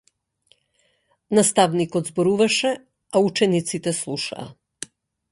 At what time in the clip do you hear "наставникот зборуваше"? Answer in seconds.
1.39-2.71